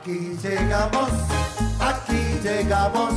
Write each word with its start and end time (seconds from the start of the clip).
Aquí 0.00 0.34
llegamos, 0.42 1.10
aquí 1.78 2.40
llegamos, 2.42 3.12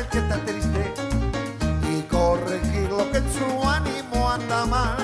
al 0.00 0.08
que 0.08 0.18
está 0.18 0.36
triste 0.46 0.94
y 1.92 2.02
corregir 2.02 2.88
lo 2.88 3.10
que 3.10 3.18
en 3.18 3.32
su 3.32 3.68
ánimo 3.68 4.30
anda 4.30 4.64
mal. 4.64 4.96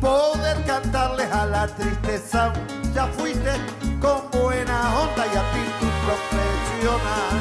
Poder 0.00 0.62
cantarles 0.66 1.30
a 1.32 1.46
la 1.46 1.66
tristeza, 1.68 2.52
ya 2.94 3.06
fuiste 3.06 3.52
con 4.00 4.30
buena 4.30 4.78
onda 5.02 5.24
y 5.26 5.36
actitud 5.44 5.94
profesional. 6.06 7.36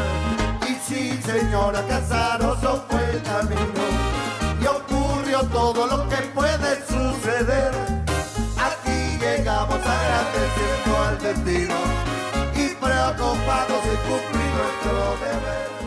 Y 0.69 0.73
sí, 0.87 1.21
señora 1.21 1.81
Casaroso 1.87 2.85
fue 2.89 3.03
el 3.11 3.23
camino 3.23 3.85
y 4.61 4.65
ocurrió 4.65 5.41
todo 5.47 5.85
lo 5.85 6.07
que 6.07 6.17
puede 6.37 6.71
suceder. 6.87 7.73
Aquí 8.69 9.17
llegamos 9.19 9.79
agradeciendo 9.95 10.91
al 11.07 11.17
destino 11.19 11.75
y 12.55 12.67
preocupados 12.75 13.83
de 13.83 13.95
cumplir 14.07 14.51
nuestro 14.59 15.17
deber. 15.25 15.78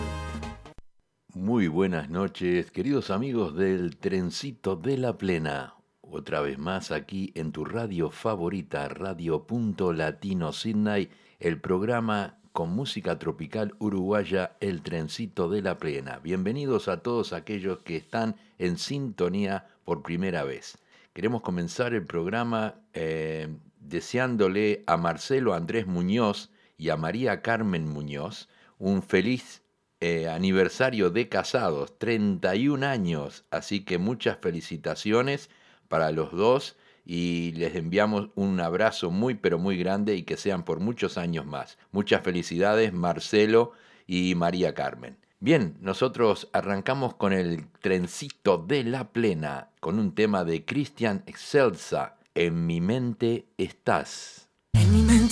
Muy 1.42 1.66
buenas 1.66 2.08
noches, 2.08 2.70
queridos 2.70 3.10
amigos 3.10 3.56
del 3.56 3.96
Trencito 3.96 4.76
de 4.76 4.96
la 4.96 5.18
Plena. 5.18 5.74
Otra 6.00 6.40
vez 6.40 6.56
más 6.56 6.92
aquí 6.92 7.32
en 7.34 7.50
tu 7.50 7.64
radio 7.64 8.12
favorita, 8.12 8.88
Radio 8.88 9.44
Punto 9.44 9.92
Latino 9.92 10.52
Sydney, 10.52 11.10
el 11.40 11.60
programa 11.60 12.38
con 12.52 12.70
música 12.70 13.18
tropical 13.18 13.74
uruguaya, 13.80 14.56
El 14.60 14.82
Trencito 14.82 15.48
de 15.48 15.62
la 15.62 15.78
Plena. 15.78 16.20
Bienvenidos 16.20 16.86
a 16.86 16.98
todos 17.02 17.32
aquellos 17.32 17.80
que 17.80 17.96
están 17.96 18.36
en 18.60 18.78
sintonía 18.78 19.66
por 19.84 20.04
primera 20.04 20.44
vez. 20.44 20.78
Queremos 21.12 21.42
comenzar 21.42 21.92
el 21.92 22.06
programa 22.06 22.76
eh, 22.94 23.48
deseándole 23.80 24.84
a 24.86 24.96
Marcelo 24.96 25.54
Andrés 25.54 25.88
Muñoz 25.88 26.52
y 26.78 26.90
a 26.90 26.96
María 26.96 27.42
Carmen 27.42 27.88
Muñoz 27.88 28.48
un 28.78 29.02
feliz 29.02 29.61
eh, 30.04 30.28
aniversario 30.28 31.10
de 31.10 31.28
casados, 31.28 31.96
31 31.96 32.84
años, 32.84 33.44
así 33.52 33.84
que 33.84 33.98
muchas 33.98 34.36
felicitaciones 34.38 35.48
para 35.86 36.10
los 36.10 36.32
dos 36.32 36.76
y 37.04 37.52
les 37.52 37.76
enviamos 37.76 38.30
un 38.34 38.58
abrazo 38.58 39.12
muy 39.12 39.34
pero 39.34 39.60
muy 39.60 39.78
grande 39.78 40.16
y 40.16 40.24
que 40.24 40.36
sean 40.36 40.64
por 40.64 40.80
muchos 40.80 41.18
años 41.18 41.46
más. 41.46 41.78
Muchas 41.92 42.24
felicidades 42.24 42.92
Marcelo 42.92 43.74
y 44.08 44.34
María 44.34 44.74
Carmen. 44.74 45.18
Bien, 45.38 45.76
nosotros 45.80 46.48
arrancamos 46.52 47.14
con 47.14 47.32
el 47.32 47.68
trencito 47.80 48.58
de 48.58 48.82
la 48.82 49.12
plena, 49.12 49.68
con 49.78 50.00
un 50.00 50.16
tema 50.16 50.42
de 50.42 50.64
Cristian 50.64 51.22
Excelsa, 51.26 52.16
En 52.34 52.66
mi 52.66 52.80
mente 52.80 53.46
estás. 53.56 54.48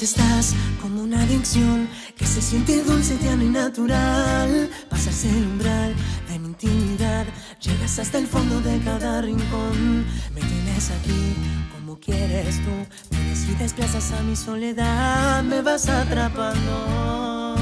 Estás 0.04 0.54
como 0.80 1.02
una 1.02 1.22
adicción 1.22 1.88
que 2.16 2.26
se 2.26 2.40
siente 2.40 2.82
dulce, 2.82 3.16
tierno 3.16 3.44
y 3.44 3.48
natural. 3.48 4.70
Pasarse 4.88 5.28
el 5.28 5.44
umbral 5.44 5.94
de 6.28 6.38
mi 6.38 6.48
intimidad, 6.48 7.26
llegas 7.60 7.98
hasta 7.98 8.18
el 8.18 8.26
fondo 8.26 8.60
de 8.60 8.78
cada 8.80 9.20
rincón. 9.20 10.06
Me 10.34 10.40
tienes 10.40 10.90
aquí 10.90 11.34
como 11.74 11.98
quieres 11.98 12.56
tú, 12.62 12.70
vienes 13.10 13.48
y 13.48 13.54
desplazas 13.56 14.12
a 14.12 14.22
mi 14.22 14.36
soledad, 14.36 15.42
me 15.42 15.60
vas 15.60 15.88
atrapando. 15.88 17.56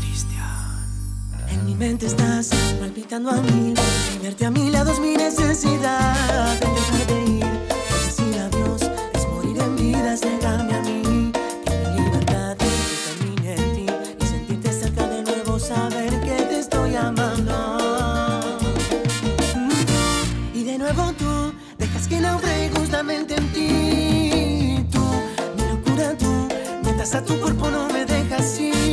Cristian. 0.00 1.48
En 1.48 1.66
mi 1.66 1.74
mente 1.74 2.06
estás 2.06 2.50
palpitando 2.80 3.30
a 3.30 3.40
mil, 3.42 3.74
tenerte 4.12 4.46
a 4.46 4.50
mi 4.50 4.70
lado 4.70 4.92
es 4.92 5.00
mi 5.00 5.16
necesidad. 5.16 6.60
Dejas 22.04 22.08
que 22.08 22.20
naufrague 22.20 22.70
justamente 22.76 23.34
en 23.34 23.52
ti. 23.52 24.86
Tú, 24.90 25.00
mi 25.56 25.68
locura 25.68 26.16
tú, 26.18 26.48
mientras 26.82 27.14
a 27.14 27.24
tu 27.24 27.38
cuerpo 27.40 27.70
no 27.70 27.88
me 27.88 28.04
dejas 28.04 28.60
ir. 28.60 28.83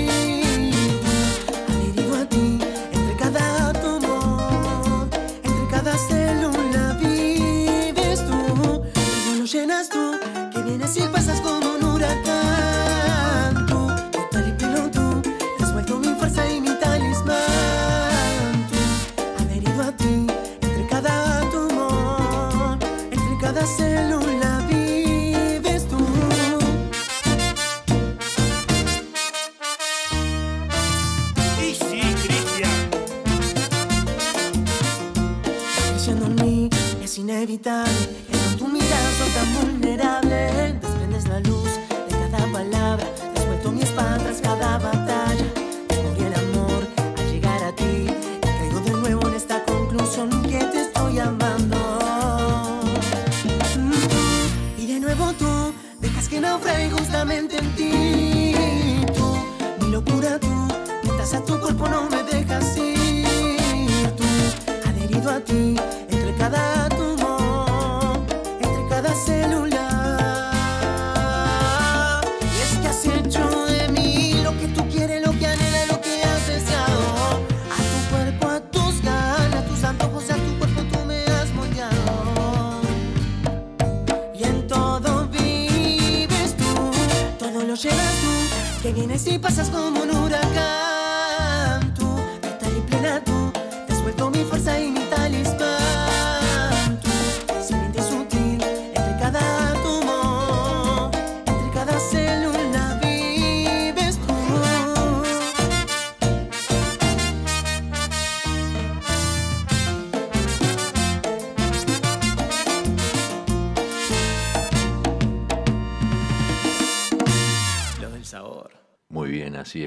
Lo 87.72 87.78
llevas 87.78 88.16
tú, 88.22 88.82
que 88.84 88.92
vienes 88.92 89.26
y 89.28 89.40
pasas 89.40 89.70
como 89.70 90.02
un 90.02 90.10
huracán. 90.10 91.94
Tú, 91.94 92.06
total 92.42 92.78
y 92.78 92.82
plena 92.82 93.24
tú, 93.24 93.54
te 93.88 93.94
has 93.94 94.04
vuelto 94.04 94.30
mi 94.30 94.44
fuerza 94.44 94.78
y 94.78 94.92
mi 94.92 95.00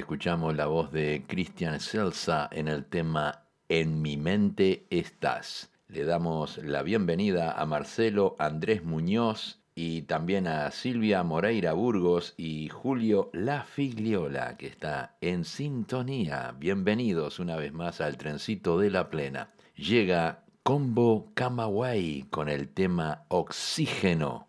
escuchamos 0.05 0.55
la 0.55 0.67
voz 0.67 0.91
de 0.91 1.23
Cristian 1.25 1.79
Celsa 1.79 2.47
en 2.51 2.67
el 2.67 2.85
tema 2.85 3.41
En 3.69 4.03
mi 4.03 4.17
mente 4.17 4.85
estás. 4.91 5.71
Le 5.87 6.05
damos 6.05 6.59
la 6.59 6.83
bienvenida 6.83 7.53
a 7.53 7.65
Marcelo 7.65 8.35
Andrés 8.37 8.83
Muñoz 8.83 9.63
y 9.73 10.03
también 10.03 10.45
a 10.45 10.69
Silvia 10.69 11.23
Moreira 11.23 11.73
Burgos 11.73 12.35
y 12.37 12.69
Julio 12.69 13.31
La 13.33 13.63
Figliola, 13.63 14.57
que 14.57 14.67
está 14.67 15.17
en 15.21 15.43
sintonía. 15.43 16.53
Bienvenidos 16.59 17.39
una 17.39 17.55
vez 17.55 17.73
más 17.73 17.99
al 17.99 18.15
trencito 18.17 18.77
de 18.77 18.91
la 18.91 19.09
plena. 19.09 19.49
Llega 19.75 20.43
Combo 20.61 21.31
Camagüey 21.33 22.27
con 22.29 22.47
el 22.47 22.69
tema 22.69 23.23
Oxígeno. 23.29 24.47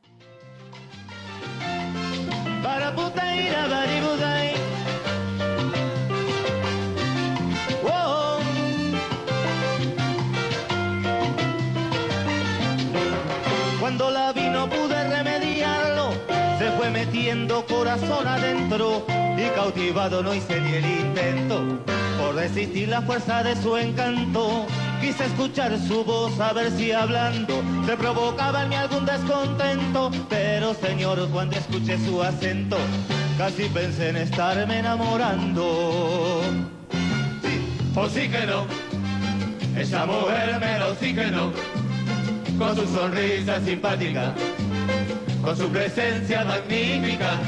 Para 2.62 2.92
Cuando 4.06 4.35
corazón 17.48 18.26
adentro 18.26 19.04
y 19.36 19.48
cautivado 19.54 20.22
no 20.22 20.34
hice 20.34 20.60
ni 20.60 20.74
el 20.74 20.84
intento 20.84 21.62
por 22.18 22.34
resistir 22.34 22.88
la 22.88 23.02
fuerza 23.02 23.42
de 23.42 23.54
su 23.56 23.76
encanto. 23.76 24.66
Quise 25.00 25.26
escuchar 25.26 25.78
su 25.78 26.04
voz 26.04 26.38
a 26.40 26.52
ver 26.52 26.70
si 26.72 26.92
hablando 26.92 27.62
se 27.84 27.96
provocaba 27.96 28.62
en 28.62 28.70
mí 28.70 28.74
algún 28.74 29.04
descontento, 29.04 30.10
pero 30.28 30.74
señor 30.74 31.28
cuando 31.30 31.56
escuché 31.56 31.98
su 32.04 32.22
acento 32.22 32.78
casi 33.38 33.64
pensé 33.64 34.08
en 34.08 34.16
estarme 34.16 34.78
enamorando. 34.78 36.42
Sí, 37.42 37.92
o 37.94 38.08
sí 38.08 38.28
que 38.28 38.46
no, 38.46 38.66
esa 39.78 40.06
mujer 40.06 40.58
me 40.58 40.78
lo 40.78 40.94
sí 40.94 41.14
que 41.14 41.26
no 41.26 41.52
con 42.58 42.74
su 42.74 42.86
sonrisa 42.86 43.60
simpática, 43.60 44.32
con 45.46 45.56
su 45.56 45.68
presencia 45.68 46.44
magnífica. 46.44 47.38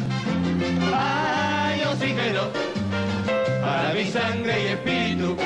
Ay, 0.94 1.82
oxígeno 1.82 2.42
para 3.60 3.92
mi 3.92 4.04
sangre 4.04 4.54
y 4.62 4.66
espíritu, 4.68 5.36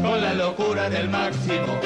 con 0.00 0.20
la 0.20 0.34
locura 0.34 0.88
del 0.88 1.08
máximo, 1.08 1.80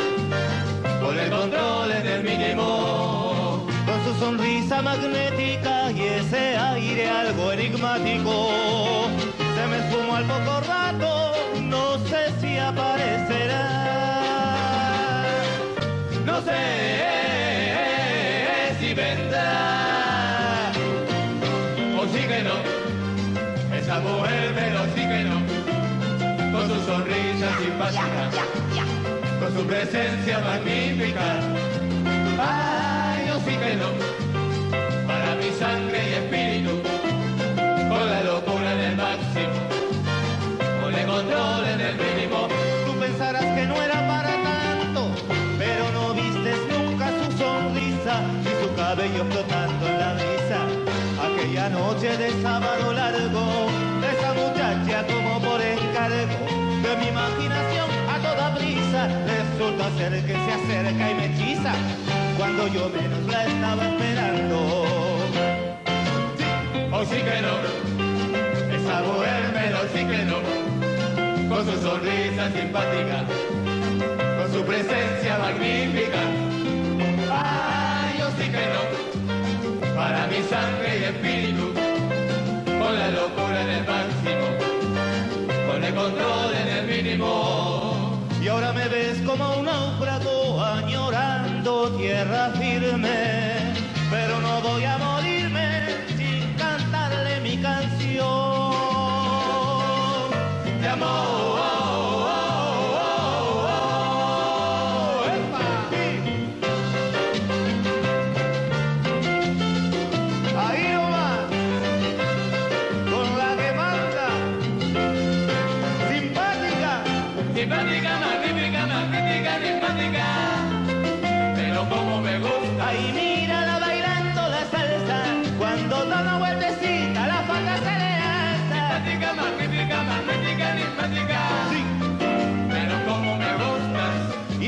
con 1.00 1.18
el 1.18 1.30
control 1.30 1.90
en 1.90 2.06
el 2.06 2.22
mínimo. 2.22 3.66
Con 3.86 4.04
su 4.04 4.20
sonrisa 4.20 4.82
magnética 4.82 5.90
y 5.90 6.02
ese 6.02 6.54
aire 6.58 7.08
algo 7.08 7.52
enigmático, 7.52 9.08
se 9.56 9.66
me 9.68 9.78
esfumó 9.78 10.16
al 10.16 10.24
poco 10.24 10.60
rato, 10.68 11.32
no 11.62 11.98
sé 12.10 12.30
si 12.42 12.58
aparecerá 12.58 13.01
sonrisa 26.92 27.48
simpática, 27.58 28.30
con 29.40 29.50
su 29.56 29.66
presencia 29.66 30.38
magnífica. 30.40 31.26
Ay, 32.38 33.30
oxígeno, 33.30 33.86
para 35.06 35.34
mi 35.36 35.50
sangre 35.58 35.98
y 36.10 36.12
espíritu, 36.20 36.82
con 37.88 38.04
la 38.12 38.22
locura 38.24 38.72
en 38.74 38.80
el 38.90 38.96
máximo, 38.96 39.56
con 40.82 40.94
el 40.94 41.06
control 41.06 41.64
en 41.74 41.80
el 41.80 41.94
mínimo. 41.96 42.48
Tú 42.84 42.92
pensarás 43.00 43.44
que 43.56 43.64
no 43.66 43.76
era 43.82 43.98
para 44.08 44.32
y 48.44 48.62
su 48.62 48.74
cabello 48.74 49.24
flotando 49.30 49.86
en 49.86 49.98
la 49.98 50.12
brisa. 50.14 50.60
Aquella 51.26 51.68
noche 51.70 52.16
de 52.18 52.42
sábado 52.42 52.92
largo, 52.92 53.81
mi 56.96 57.08
imaginación. 57.08 57.88
A 58.08 58.18
toda 58.18 58.54
prisa, 58.54 59.08
resulta 59.26 59.90
ser 59.98 60.12
que 60.24 60.32
se 60.32 60.52
acerca 60.52 61.10
y 61.10 61.14
me 61.14 61.26
hechiza. 61.26 61.72
Cuando 62.38 62.68
yo 62.68 62.88
menos 62.90 63.22
la 63.26 63.46
estaba 63.46 63.84
esperando. 63.88 64.56
Sí, 66.38 66.44
sí 67.10 67.16
que 67.16 67.42
no, 67.42 67.54
esa 68.76 69.02
mujer 69.02 69.42
sí 69.92 70.04
que 70.04 70.24
no, 70.24 70.38
con 71.48 71.66
su 71.66 71.82
sonrisa 71.82 72.50
simpática, 72.52 73.24
con 74.38 74.52
su 74.52 74.64
presencia 74.64 75.38
magnífica. 75.38 76.20
Para 79.96 80.26
mi 80.26 80.42
sangre 80.42 80.98
y 80.98 81.04
espíritu, 81.04 81.72
con 82.66 82.98
la 82.98 83.08
locura 83.10 83.62
en 83.62 83.68
el 83.68 83.84
máximo, 83.86 84.71
el 85.84 85.94
control 85.94 86.54
en 86.54 86.68
el 86.68 86.86
mínimo. 86.86 88.18
Y 88.40 88.48
ahora 88.48 88.72
me 88.72 88.88
ves 88.88 89.18
como 89.26 89.58
un 89.58 89.64
náufrago 89.66 90.60
añorando 90.60 91.90
tierra 91.96 92.50
firme, 92.50 93.74
pero 94.10 94.40
no 94.40 94.60
voy 94.60 94.84
a 94.84 94.98
morirme 94.98 95.31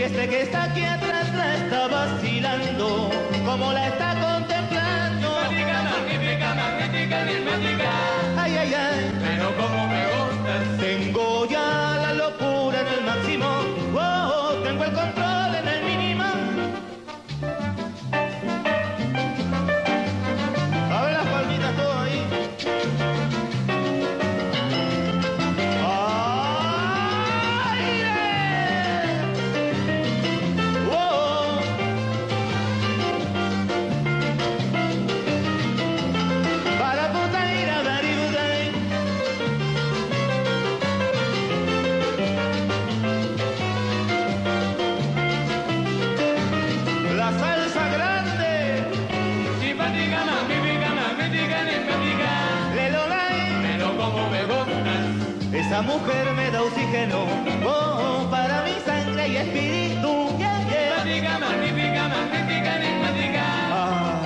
este 0.05 0.29
que 0.29 0.43
está 0.43 0.65
aquí 0.65 0.85
atrás 0.85 1.33
la 1.35 1.55
está 1.57 1.89
vacilando, 1.89 3.11
como 3.45 3.73
la 3.73 3.89
está 3.89 4.15
contemplando. 4.21 5.31
Magnífica, 5.41 5.83
magnífica, 5.83 6.55
magnífica, 6.55 7.19
magnífica. 7.51 7.91
Ay, 8.37 8.57
ay, 8.57 8.75
ay. 8.75 9.13
Pero 9.23 9.57
como 9.57 9.87
me 9.89 10.04
Esa 55.75 55.83
mujer 55.83 56.33
me 56.37 56.53
da 56.53 56.63
oxígeno 56.63 57.27
oh, 57.67 58.29
para 58.31 58.63
mi 58.63 58.75
sangre 58.87 59.27
y 59.27 59.37
espíritu. 59.39 60.29
Yeah, 60.39 60.63
yeah. 60.71 60.99
Magnífica, 60.99 61.39
magnífica, 61.41 62.09
magnífica, 62.15 62.77
enigmática. 62.77 63.45
Ah. 63.73 64.21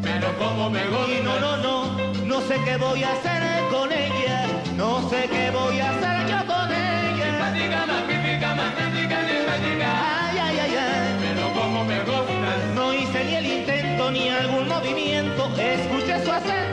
Pero 0.00 0.28
como 0.38 0.70
me 0.70 0.86
gusta. 0.86 1.12
Y 1.12 1.22
no, 1.24 1.40
no, 1.40 1.56
no, 1.56 1.98
no 2.24 2.40
sé 2.42 2.54
qué 2.64 2.76
voy 2.76 3.02
a 3.02 3.10
hacer 3.14 3.42
con 3.72 3.90
ella. 3.90 4.46
No 4.76 5.10
sé 5.10 5.28
qué 5.28 5.50
voy 5.50 5.80
a 5.80 5.90
hacer 5.90 6.18
yo 6.30 6.46
con 6.46 6.70
ella. 6.70 7.30
Magnífica, 7.40 7.84
magnífica, 7.84 8.54
magnífica, 8.54 9.16
enigmática. 9.26 9.88
Ay, 10.22 10.38
ay, 10.38 10.58
ay, 10.60 10.76
ay. 10.86 11.16
Pero 11.20 11.52
como 11.52 11.84
me 11.84 11.98
gusta. 12.04 12.50
No 12.76 12.94
hice 12.94 13.24
ni 13.24 13.34
el 13.34 13.46
intento 13.46 14.08
ni 14.12 14.28
algún 14.28 14.68
movimiento. 14.68 15.50
Escuché 15.58 16.24
su 16.24 16.30
acento 16.30 16.71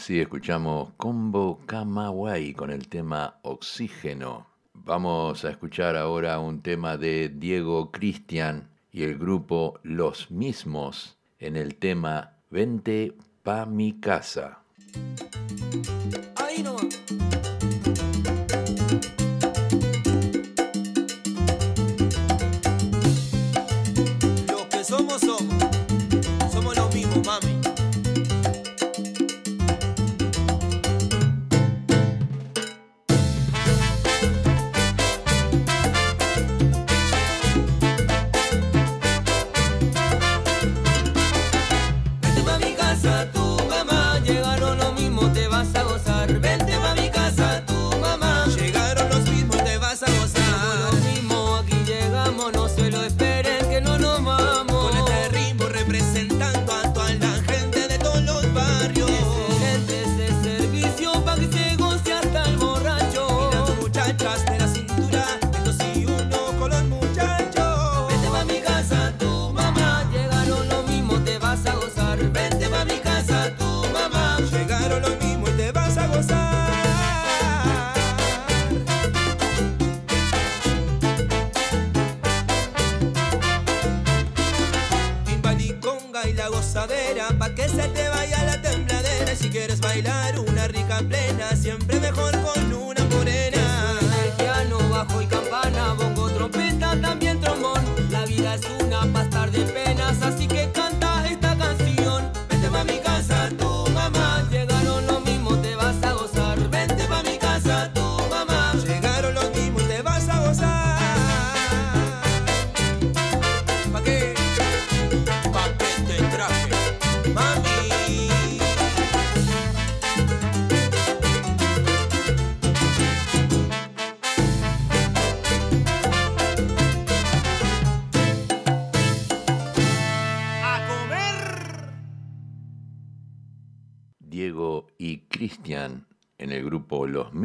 Así 0.00 0.18
escuchamos 0.18 0.92
Combo 0.96 1.60
Camagüey 1.66 2.54
con 2.54 2.70
el 2.70 2.88
tema 2.88 3.38
Oxígeno. 3.42 4.46
Vamos 4.72 5.44
a 5.44 5.50
escuchar 5.50 5.94
ahora 5.94 6.38
un 6.38 6.62
tema 6.62 6.96
de 6.96 7.28
Diego 7.28 7.90
Cristian 7.90 8.70
y 8.90 9.02
el 9.02 9.18
grupo 9.18 9.78
Los 9.82 10.30
Mismos 10.30 11.18
en 11.38 11.54
el 11.54 11.74
tema 11.74 12.38
Vente 12.48 13.14
pa 13.42 13.66
mi 13.66 14.00
casa. 14.00 14.60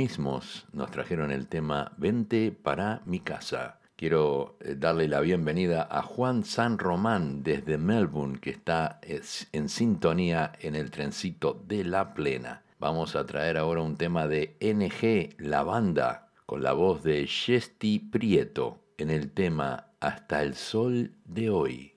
mismos 0.05 0.67
nos 0.71 0.91
trajeron 0.91 1.31
el 1.31 1.47
tema 1.47 1.91
Vente 1.97 2.51
para 2.51 3.01
mi 3.07 3.21
casa. 3.21 3.79
Quiero 3.95 4.55
eh, 4.59 4.75
darle 4.77 5.07
la 5.07 5.19
bienvenida 5.19 5.88
a 5.89 6.03
Juan 6.03 6.43
San 6.43 6.77
Román 6.77 7.41
desde 7.41 7.79
Melbourne, 7.79 8.38
que 8.39 8.51
está 8.51 9.00
eh, 9.01 9.24
en 9.51 9.67
sintonía 9.67 10.51
en 10.59 10.75
el 10.75 10.91
trencito 10.91 11.59
de 11.67 11.83
La 11.83 12.13
Plena. 12.13 12.62
Vamos 12.77 13.15
a 13.15 13.25
traer 13.25 13.57
ahora 13.57 13.81
un 13.81 13.97
tema 13.97 14.27
de 14.27 14.55
NG 14.62 15.41
La 15.43 15.63
Banda, 15.63 16.27
con 16.45 16.62
la 16.62 16.74
voz 16.74 17.01
de 17.01 17.25
Chesty 17.25 17.97
Prieto, 17.97 18.83
en 19.00 19.09
el 19.09 19.31
tema 19.31 19.88
Hasta 20.00 20.43
el 20.43 20.53
Sol 20.53 21.15
de 21.25 21.50
hoy. 21.50 21.93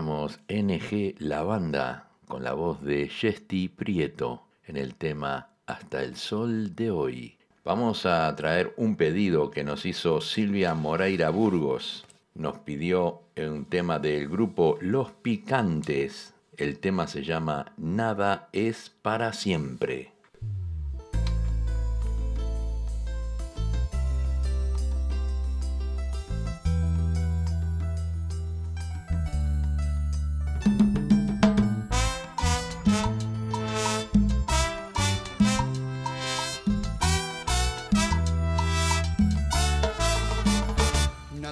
NG 0.00 1.16
La 1.18 1.42
Banda 1.42 2.08
con 2.28 2.44
la 2.44 2.52
voz 2.52 2.82
de 2.84 3.08
Chesty 3.08 3.68
Prieto 3.68 4.44
en 4.64 4.76
el 4.76 4.94
tema 4.94 5.48
Hasta 5.66 6.04
el 6.04 6.14
Sol 6.14 6.76
de 6.76 6.92
hoy. 6.92 7.36
Vamos 7.64 8.06
a 8.06 8.34
traer 8.36 8.72
un 8.76 8.94
pedido 8.94 9.50
que 9.50 9.64
nos 9.64 9.84
hizo 9.86 10.20
Silvia 10.20 10.74
Moreira 10.74 11.30
Burgos. 11.30 12.06
Nos 12.34 12.58
pidió 12.58 13.22
un 13.36 13.64
tema 13.64 13.98
del 13.98 14.28
grupo 14.28 14.78
Los 14.80 15.10
Picantes. 15.10 16.32
El 16.56 16.78
tema 16.78 17.08
se 17.08 17.24
llama 17.24 17.72
Nada 17.76 18.48
es 18.52 18.92
para 19.02 19.32
siempre. 19.32 20.12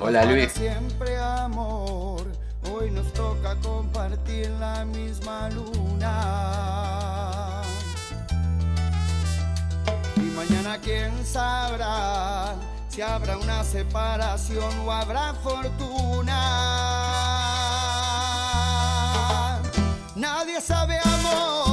Hola 0.08 0.24
Luis. 0.24 0.52
Siempre 0.52 1.18
amor, 1.18 2.22
hoy 2.72 2.92
nos 2.92 3.12
toca 3.12 3.56
compartir 3.56 4.48
la 4.60 4.84
misma 4.84 5.50
luna. 5.50 6.12
Y 10.14 10.20
mañana 10.20 10.78
quién 10.80 11.26
sabrá 11.26 12.54
si 12.88 13.02
habrá 13.02 13.36
una 13.36 13.64
separación 13.64 14.72
o 14.86 14.92
habrá 14.92 15.34
fortuna. 15.42 16.38
Nadie 20.14 20.60
sabe 20.60 21.00
amor. 21.00 21.65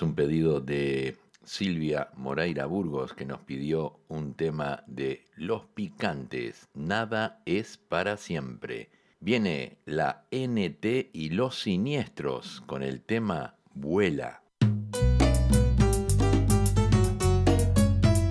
Un 0.00 0.14
pedido 0.14 0.60
de 0.60 1.18
Silvia 1.44 2.08
Moreira 2.16 2.64
Burgos 2.64 3.12
que 3.12 3.26
nos 3.26 3.40
pidió 3.40 4.00
un 4.08 4.32
tema 4.32 4.84
de 4.86 5.26
Los 5.36 5.66
Picantes. 5.66 6.66
Nada 6.72 7.42
es 7.44 7.76
para 7.76 8.16
siempre. 8.16 8.90
Viene 9.20 9.76
la 9.84 10.24
NT 10.30 11.10
y 11.12 11.28
Los 11.30 11.60
Siniestros 11.60 12.62
con 12.62 12.82
el 12.82 13.02
tema 13.02 13.56
Vuela. 13.74 14.42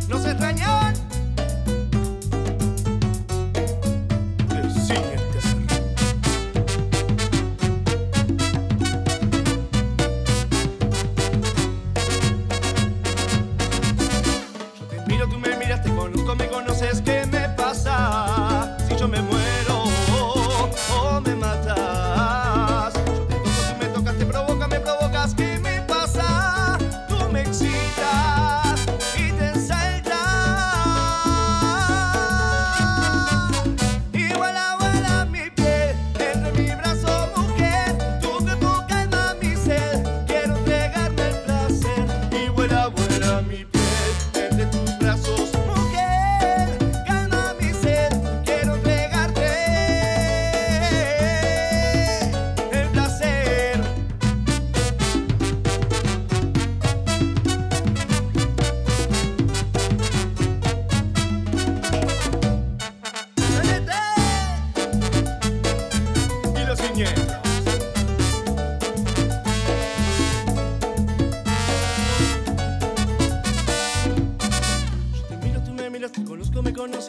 Nos 0.10 0.26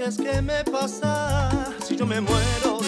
noches 0.03 0.17
que 0.17 0.43
me 0.43 0.65
pasa. 0.65 1.51
Si 1.87 1.97
yo 1.97 2.07
me 2.07 2.21
muero 2.21 2.82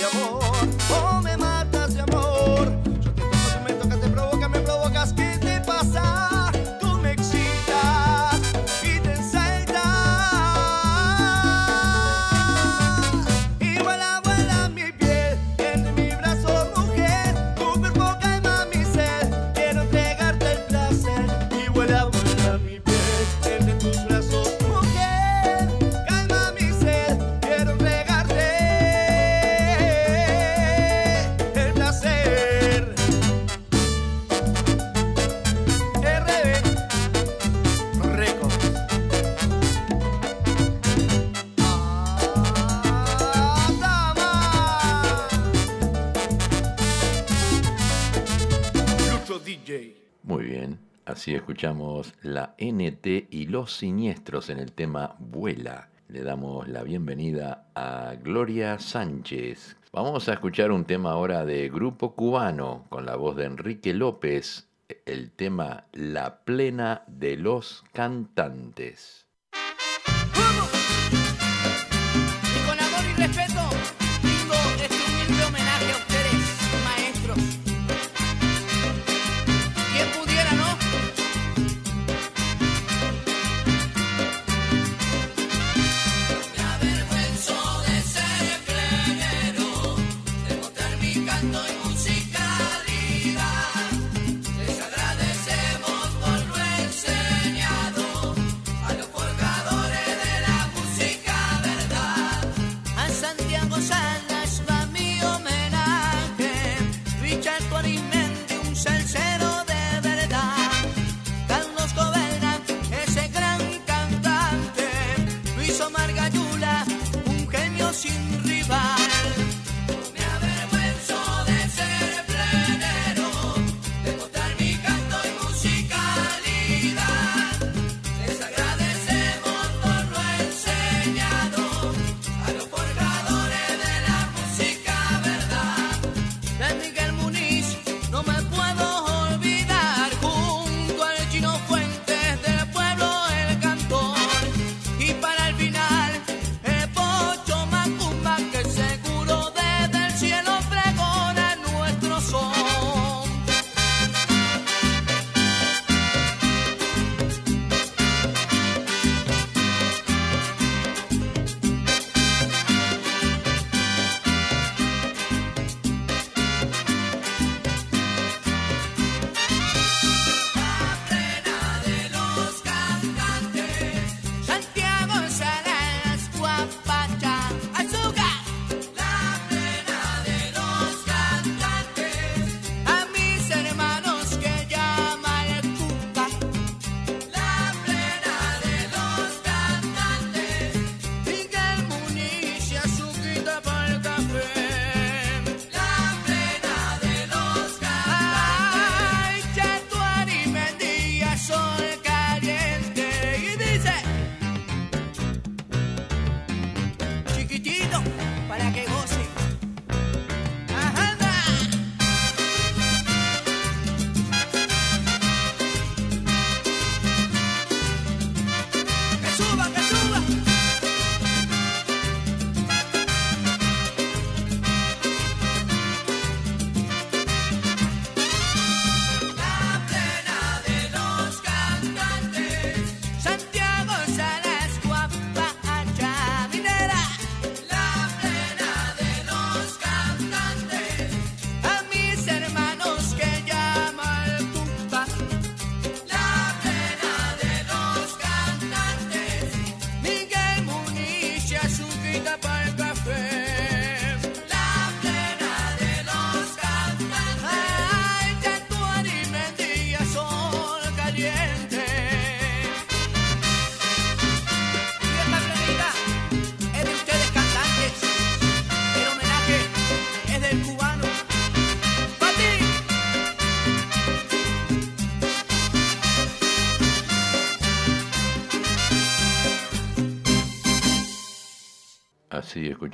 Así 51.24 51.34
escuchamos 51.34 52.12
la 52.20 52.54
NT 52.58 53.28
y 53.30 53.46
los 53.46 53.72
siniestros 53.72 54.50
en 54.50 54.58
el 54.58 54.72
tema 54.72 55.16
Vuela. 55.18 55.88
Le 56.08 56.22
damos 56.22 56.68
la 56.68 56.82
bienvenida 56.82 57.64
a 57.74 58.14
Gloria 58.22 58.78
Sánchez. 58.78 59.78
Vamos 59.90 60.28
a 60.28 60.34
escuchar 60.34 60.70
un 60.70 60.84
tema 60.84 61.12
ahora 61.12 61.46
de 61.46 61.70
grupo 61.70 62.14
cubano 62.14 62.84
con 62.90 63.06
la 63.06 63.16
voz 63.16 63.36
de 63.36 63.46
Enrique 63.46 63.94
López, 63.94 64.68
el 65.06 65.30
tema 65.30 65.86
La 65.94 66.44
plena 66.44 67.04
de 67.06 67.38
los 67.38 67.84
cantantes. 67.94 69.23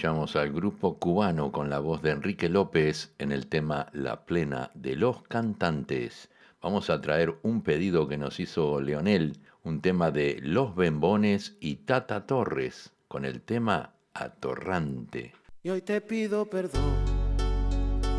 escuchamos 0.01 0.35
al 0.35 0.51
grupo 0.51 0.99
cubano 0.99 1.53
con 1.53 1.69
la 1.69 1.79
voz 1.79 2.01
de 2.01 2.13
Enrique 2.13 2.49
López 2.49 3.13
en 3.19 3.33
el 3.33 3.49
tema 3.49 3.89
La 3.93 4.25
Plena 4.25 4.71
de 4.73 4.97
los 4.97 5.23
Cantantes. 5.25 6.31
Vamos 6.63 6.89
a 6.89 7.03
traer 7.03 7.35
un 7.43 7.61
pedido 7.61 8.09
que 8.09 8.17
nos 8.17 8.41
hizo 8.41 8.81
Leonel, 8.81 9.37
un 9.63 9.83
tema 9.83 10.11
de 10.11 10.39
Los 10.41 10.75
Bembones 10.75 11.59
y 11.61 11.77
Tata 11.85 12.27
Torres, 12.27 12.95
con 13.09 13.27
el 13.27 13.43
tema 13.43 13.93
Atorrante. 14.15 15.35
Y 15.63 15.69
hoy 15.69 15.83
te 15.83 16.01
pido 16.01 16.49
perdón, 16.49 16.95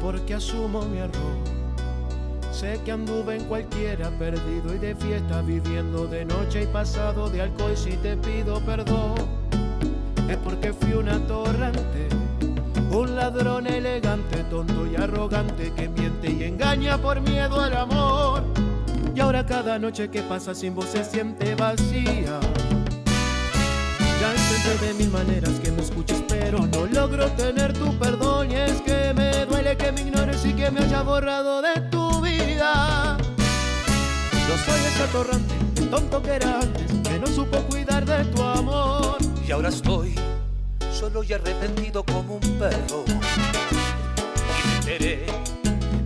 porque 0.04 0.36
asumo 0.36 0.86
mi 0.86 1.00
error. 1.00 1.38
Sé 2.52 2.80
que 2.86 2.92
anduve 2.92 3.38
en 3.38 3.46
cualquiera 3.46 4.12
perdido 4.20 4.76
y 4.76 4.78
de 4.78 4.96
fiesta 4.96 5.42
viviendo 5.42 6.06
de 6.06 6.26
noche 6.26 6.62
y 6.62 6.68
pasado 6.68 7.28
de 7.28 7.42
alcohol 7.42 7.76
si 7.76 7.98
te 7.98 8.16
pido 8.18 8.64
perdón 8.64 9.41
es 10.30 10.38
porque 10.38 10.74
fui 10.74 10.94
un 10.94 11.10
atorrante, 11.10 12.08
un 12.92 13.16
ladrón 13.16 13.68
elegante, 13.68 14.44
tonto 14.50 14.88
y 14.88 14.96
arrogante 14.96 15.72
que 15.74 15.90
miente 15.90 16.30
y 16.32 16.44
engaña 16.44 16.98
por 16.98 17.22
miedo 17.22 17.60
al 17.62 17.76
amor. 17.76 18.44
Y 19.16 19.20
ahora 19.20 19.46
cada 19.46 19.78
noche 19.78 20.10
que 20.10 20.22
pasa 20.24 20.56
sin 20.56 20.74
vos 20.74 20.86
se 20.86 21.04
siente 21.04 21.56
vacía. 21.56 22.40
Ya 24.22 24.36
intenté 24.36 24.86
de 24.88 24.94
mil 24.94 25.10
maneras 25.10 25.60
que 25.60 25.72
me 25.72 25.82
escuches, 25.82 26.24
pero 26.28 26.60
no 26.68 26.86
logro 26.86 27.28
tener 27.32 27.74
tu 27.74 27.98
perdón. 27.98 28.52
Y 28.52 28.56
es 28.56 28.80
que 28.82 29.14
me 29.16 29.46
duele 29.46 29.76
que 29.76 29.92
me 29.92 30.02
ignores 30.02 30.46
y 30.46 30.54
que 30.54 30.70
me 30.70 30.82
haya 30.82 31.02
borrado 31.02 31.62
de 31.62 31.82
tu 31.90 32.22
vida. 32.22 33.18
Yo 34.48 34.58
soy 34.66 34.80
ese 34.80 35.04
atorrante, 35.04 35.56
tonto 35.90 36.22
que 36.22 36.32
era 36.36 36.60
antes, 36.60 36.92
que 37.04 37.20
no 37.20 37.28
supo 37.28 37.58
cuidar 37.64 38.06
de 38.06 38.24
tu 38.26 38.44
amor. 38.44 39.01
Y 39.52 39.54
ahora 39.54 39.68
estoy 39.68 40.16
solo 40.98 41.26
y 41.26 41.34
arrepentido 41.34 42.06
como 42.06 42.36
un 42.36 42.58
perro. 42.58 43.04
Y 44.48 44.66
me 44.66 44.76
enteré 44.78 45.26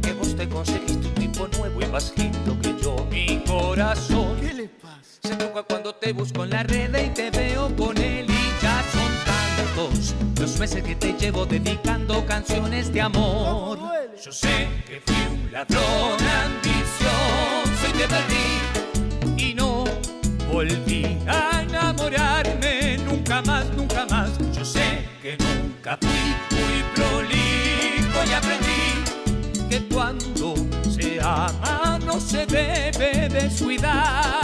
que 0.01 0.13
vos 0.13 0.35
te 0.35 0.49
conseguiste 0.49 1.07
un 1.07 1.13
tipo 1.13 1.47
nuevo 1.59 1.79
y 1.79 1.85
más 1.85 2.11
lindo 2.17 2.57
que 2.59 2.75
yo. 2.81 2.95
Mi 3.11 3.43
corazón 3.45 4.35
¿Qué 4.41 4.51
le 4.51 4.67
pasa? 4.67 5.19
se 5.21 5.35
toca 5.35 5.61
cuando 5.61 5.93
te 5.93 6.11
busco 6.11 6.43
en 6.43 6.49
la 6.49 6.63
red 6.63 6.89
y 7.05 7.09
te 7.09 7.29
veo 7.29 7.69
con 7.75 7.95
él 7.99 8.25
y 8.27 8.63
ya 8.63 8.83
son 8.91 9.11
tantos 9.27 10.15
los 10.39 10.57
meses 10.57 10.81
que 10.81 10.95
te 10.95 11.13
llevo 11.13 11.45
dedicando 11.45 12.25
canciones 12.25 12.91
de 12.91 13.01
amor. 13.01 13.77
Yo 14.25 14.31
sé 14.31 14.67
que 14.87 14.99
fui 15.05 15.15
un 15.31 15.51
ladrón 15.51 16.17
ambicioso 16.45 17.89
y 17.89 17.97
te 17.99 18.07
perdí 18.07 19.49
y 19.49 19.53
no 19.53 19.83
volví 20.51 21.19
a 21.27 21.44
nunca 23.35 23.51
más, 23.51 23.65
nunca 23.75 24.05
más. 24.05 24.29
Yo 24.55 24.63
sé 24.63 25.07
que 25.21 25.37
nunca 25.37 25.97
fui 25.99 26.57
muy 26.57 26.83
prolijo 26.95 28.23
y 28.29 28.33
aprendí 28.33 29.69
que 29.69 29.93
cuando 29.93 30.55
se 30.89 31.19
ama 31.21 31.99
no 32.05 32.19
se 32.19 32.45
debe 32.45 33.27
descuidar. 33.29 34.34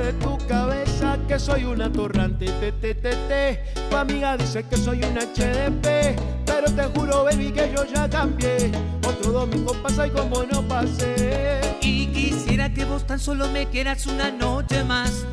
De 0.00 0.12
tu 0.14 0.36
cabeza 0.46 1.18
que 1.26 1.38
soy 1.38 1.64
un 1.64 1.82
atorrante. 1.82 2.46
Te, 2.46 2.72
te, 2.72 2.94
te, 2.94 3.10
te. 3.10 3.62
Tu 3.90 3.96
amiga 3.96 4.36
dice 4.36 4.64
que 4.64 4.76
soy 4.76 5.02
un 5.02 5.14
HDP. 5.14 6.18
Pero 6.46 6.72
te 6.74 6.84
juro, 6.94 7.24
baby, 7.24 7.52
que 7.52 7.72
yo 7.74 7.84
ya 7.84 8.08
cambié. 8.08 8.70
Otro 9.06 9.32
domingo 9.32 9.72
pasa 9.82 10.06
y 10.06 10.10
como 10.10 10.42
no 10.44 10.62
pasé. 10.66 11.60
Y 11.80 12.06
quisiera 12.08 12.72
que 12.72 12.84
vos 12.84 13.06
tan 13.06 13.18
solo 13.18 13.48
me 13.48 13.66
quieras 13.66 14.06
una 14.06 14.30
noche 14.30 14.84
más. 14.84 15.26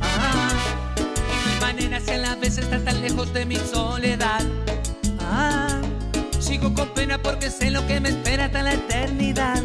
Ah, 0.00 0.48
y 1.26 1.50
hay 1.50 1.60
manera 1.60 2.00
si 2.00 2.10
a 2.12 2.18
la 2.18 2.34
vez 2.36 2.58
estar 2.58 2.80
tan 2.80 3.00
lejos 3.00 3.32
de 3.32 3.46
mi 3.46 3.56
soledad. 3.56 4.42
Ah, 5.20 5.80
sigo 6.38 6.72
con 6.74 6.88
pena 6.90 7.18
porque 7.18 7.50
sé 7.50 7.70
lo 7.70 7.86
que 7.86 8.00
me 8.00 8.10
espera 8.10 8.46
hasta 8.46 8.62
la 8.62 8.74
eternidad. 8.74 9.62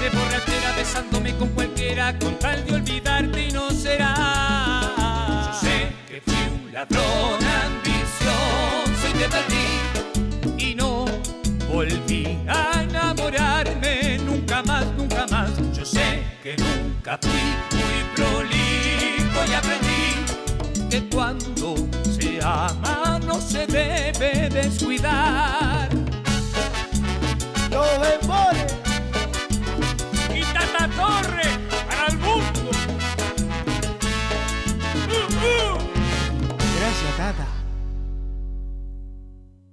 De 0.00 0.08
borrachera 0.08 0.72
besándome 0.76 1.36
con 1.36 1.48
cualquiera 1.50 2.18
con 2.18 2.38
tal 2.38 2.64
de 2.64 2.74
olvidarte 2.74 3.48
y 3.48 3.52
no 3.52 3.70
será. 3.70 4.80
Yo 5.46 5.60
sé 5.60 5.92
que 6.08 6.22
fui 6.22 6.42
un 6.64 6.72
ladrón 6.72 7.38
ambicioso 7.66 9.08
y 9.10 9.12
te 9.18 9.28
perdí 9.28 9.68
y 10.56 10.74
no 10.74 11.04
volví 11.68 12.38
a 12.48 12.82
enamorarme 12.82 14.18
nunca 14.24 14.62
más, 14.62 14.86
nunca 14.96 15.26
más. 15.26 15.50
Yo 15.76 15.84
sé 15.84 16.22
que 16.42 16.56
nunca 16.56 17.18
fui 17.20 17.44
muy 17.76 18.02
prolijo 18.16 19.50
y 19.50 19.52
aprendí 19.52 20.88
que 20.88 21.08
cuando 21.14 21.74
se 22.10 22.40
ama 22.42 23.20
no 23.26 23.38
se 23.38 23.66
debe 23.66 24.48
descuidar. 24.48 25.69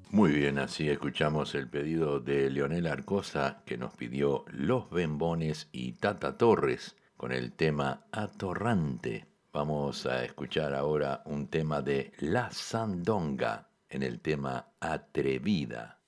Muy 0.09 0.31
bien, 0.31 0.57
así 0.57 0.89
escuchamos 0.89 1.53
el 1.55 1.69
pedido 1.69 2.19
de 2.19 2.49
Leonel 2.49 2.87
Arcosa 2.87 3.61
que 3.65 3.77
nos 3.77 3.93
pidió 3.93 4.45
Los 4.51 4.89
Bembones 4.89 5.67
y 5.71 5.93
Tata 5.93 6.37
Torres 6.37 6.95
con 7.17 7.31
el 7.31 7.53
tema 7.53 8.05
Atorrante. 8.11 9.27
Vamos 9.51 10.05
a 10.05 10.23
escuchar 10.23 10.73
ahora 10.73 11.23
un 11.25 11.47
tema 11.47 11.81
de 11.81 12.13
La 12.19 12.49
Sandonga 12.51 13.69
en 13.89 14.03
el 14.03 14.19
tema 14.21 14.73
Atrevida. 14.79 15.99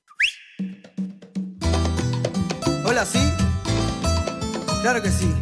Hola, 2.85 3.05
¿sí? 3.05 3.19
Claro 4.81 5.01
que 5.01 5.09
sí. 5.09 5.33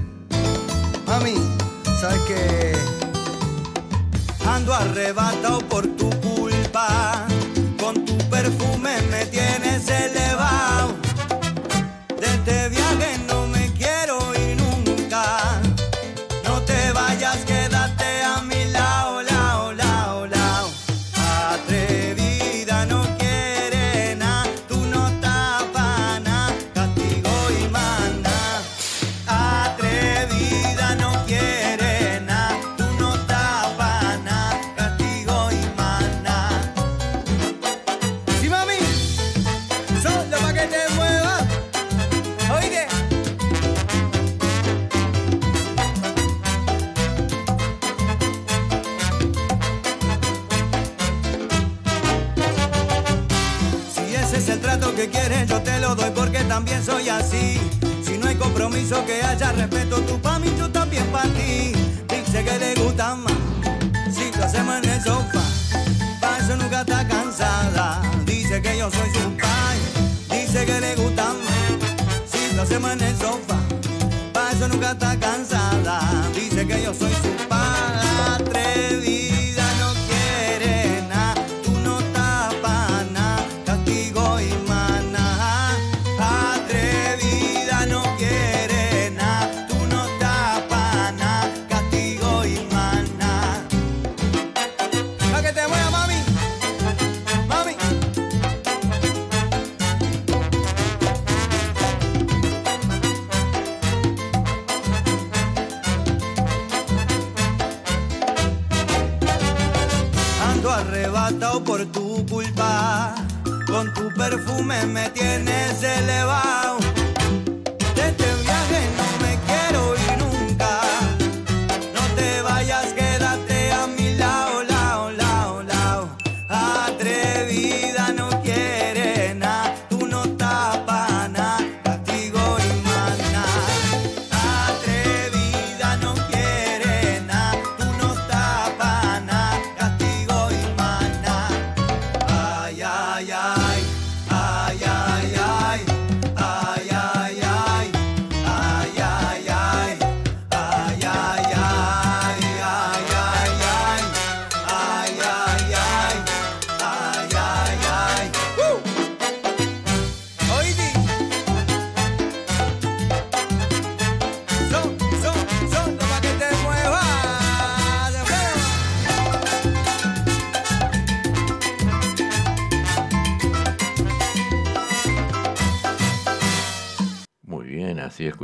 Mami, 1.06 1.36
¿sabes 2.00 2.22
qué? 2.28 2.74
Ando 4.48 4.74
arrebatado 4.74 5.60
por 5.60 5.96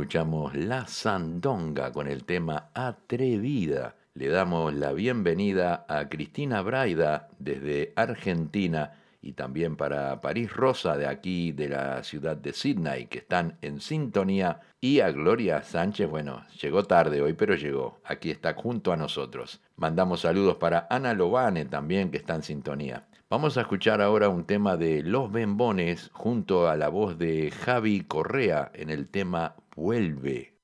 escuchamos 0.04 0.54
La 0.54 0.86
Sandonga 0.86 1.90
con 1.90 2.06
el 2.06 2.24
tema 2.24 2.68
Atrevida. 2.74 3.96
Le 4.12 4.28
damos 4.28 4.74
la 4.74 4.92
bienvenida 4.92 5.86
a 5.88 6.10
Cristina 6.10 6.60
Braida 6.60 7.30
desde 7.38 7.94
Argentina 7.96 8.92
y 9.22 9.32
también 9.32 9.76
para 9.76 10.20
París 10.20 10.52
Rosa 10.52 10.98
de 10.98 11.06
aquí 11.06 11.52
de 11.52 11.70
la 11.70 12.02
ciudad 12.02 12.36
de 12.36 12.52
Sydney 12.52 13.06
que 13.06 13.20
están 13.20 13.56
en 13.62 13.80
sintonía 13.80 14.60
y 14.78 15.00
a 15.00 15.10
Gloria 15.10 15.62
Sánchez, 15.62 16.10
bueno, 16.10 16.44
llegó 16.60 16.84
tarde 16.84 17.22
hoy 17.22 17.32
pero 17.32 17.54
llegó, 17.54 17.98
aquí 18.04 18.30
está 18.30 18.52
junto 18.52 18.92
a 18.92 18.98
nosotros. 18.98 19.62
Mandamos 19.76 20.20
saludos 20.20 20.56
para 20.56 20.86
Ana 20.90 21.14
Lobane 21.14 21.64
también 21.64 22.10
que 22.10 22.18
está 22.18 22.34
en 22.34 22.42
sintonía. 22.42 23.06
Vamos 23.30 23.56
a 23.56 23.62
escuchar 23.62 24.02
ahora 24.02 24.28
un 24.28 24.44
tema 24.44 24.76
de 24.76 25.02
Los 25.02 25.32
Bembones 25.32 26.10
junto 26.12 26.68
a 26.68 26.76
la 26.76 26.88
voz 26.88 27.18
de 27.18 27.50
Javi 27.50 28.02
Correa 28.02 28.70
en 28.74 28.90
el 28.90 29.08
tema 29.08 29.56
Vuelve. 29.76 30.54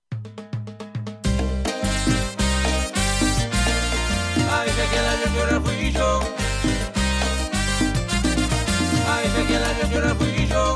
Ay, 4.53 4.69
sé 4.77 4.85
que 4.93 5.01
la 5.07 5.15
llora 5.35 5.61
fui 5.61 5.93
yo. 5.93 6.21
Ay, 9.09 9.27
sé 9.35 9.43
que 9.47 9.59
la 9.59 9.71
llora 9.91 10.15
fui 10.15 10.47
yo. 10.47 10.75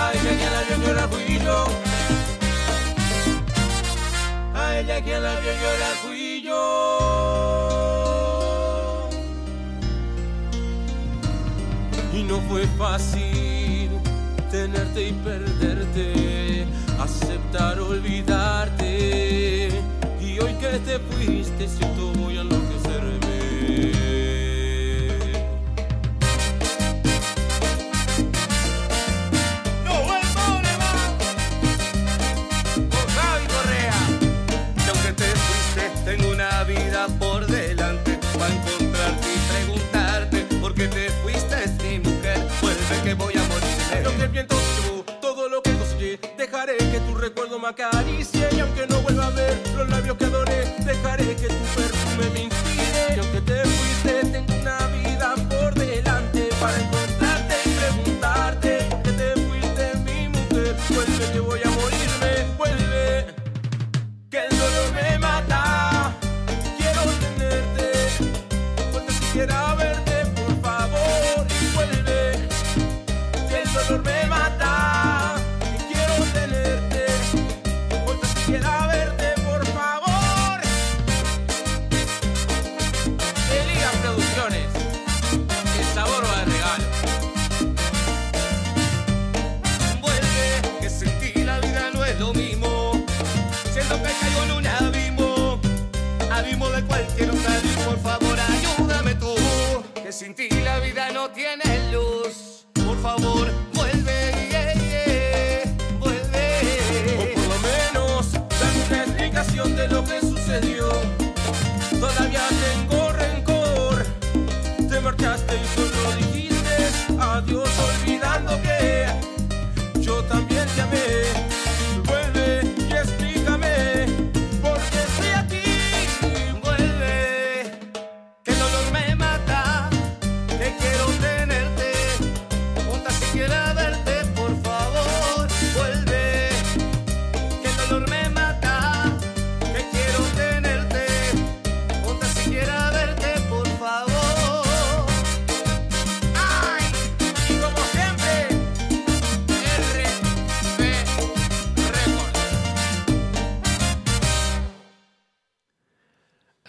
Ay, 0.00 0.18
sé 0.18 0.32
que 0.38 0.48
la 0.50 0.60
llora 0.86 1.08
fui 1.08 1.38
yo. 1.38 1.58
A 4.54 4.78
ella 4.78 5.02
quien 5.02 5.22
la 5.22 5.34
llorar 5.40 5.94
fui 6.02 6.42
yo. 6.42 6.60
Y 12.12 12.22
no 12.22 12.40
fue 12.48 12.66
fácil 12.78 13.33
tenerte 14.94 15.08
y 15.08 15.12
perderte, 15.12 16.66
aceptar 17.00 17.80
olvidarte. 17.80 19.68
Y 20.20 20.38
hoy 20.38 20.54
que 20.54 20.78
te 20.78 20.98
fuiste, 20.98 21.68
siento 21.68 22.12
voy 22.12 22.38
a 22.38 22.40
enloquecerme. 22.42 22.63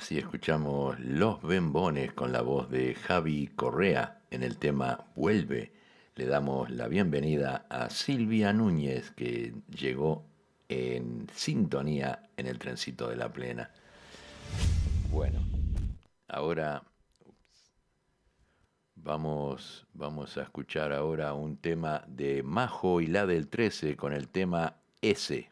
Así 0.06 0.20
escuchamos 0.20 0.99
Los 0.99 1.41
Bembones 1.41 2.14
con 2.14 2.32
la 2.32 2.41
voz 2.41 2.70
de 2.70 2.93
Javi 2.93 3.47
Correa 3.47 4.22
en 4.30 4.43
el 4.43 4.60
tema 4.60 5.03
Vuelve. 5.16 5.74
Le 6.14 6.28
damos 6.28 6.70
la 6.70 6.88
bienvenida 6.88 7.66
a 7.72 7.89
Silvia 7.89 8.53
Núñez 8.53 9.10
que 9.10 9.56
llegó 9.76 10.24
en 10.70 11.28
sintonía 11.34 12.30
en 12.38 12.45
el 12.45 12.60
trencito 12.60 13.10
de 13.10 13.16
la 13.16 13.34
plena. 13.34 13.72
Bueno, 15.10 15.39
ahora 16.28 16.84
vamos, 18.93 19.88
vamos 19.95 20.38
a 20.38 20.43
escuchar 20.43 20.93
ahora 20.93 21.34
un 21.34 21.58
tema 21.58 22.03
de 22.08 22.43
Majo 22.43 23.01
y 23.01 23.08
la 23.08 23.26
del 23.26 23.47
13 23.47 23.97
con 23.97 24.14
el 24.14 24.28
tema 24.28 24.76
S. 25.01 25.49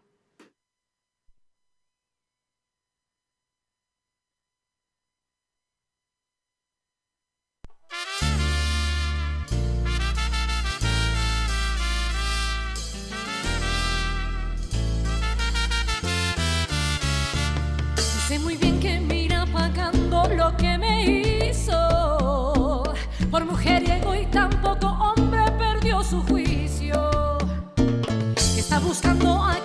buscando 28.93 29.41
a 29.43 29.62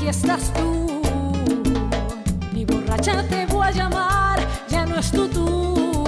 aquí 0.00 0.08
estás 0.08 0.50
tú. 0.54 1.02
Ni 2.52 2.64
borracha 2.64 3.22
te 3.28 3.44
voy 3.46 3.66
a 3.66 3.70
llamar, 3.70 4.40
ya 4.68 4.86
no 4.86 4.96
es 4.96 5.10
tu 5.10 5.28
turno. 5.28 6.06